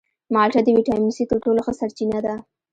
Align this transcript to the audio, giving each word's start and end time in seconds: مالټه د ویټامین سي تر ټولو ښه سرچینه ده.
مالټه 0.33 0.61
د 0.63 0.67
ویټامین 0.77 1.11
سي 1.17 1.23
تر 1.31 1.37
ټولو 1.43 1.59
ښه 1.65 1.73
سرچینه 1.79 2.19
ده. 2.25 2.35